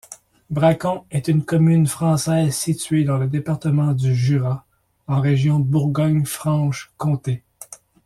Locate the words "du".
3.93-4.15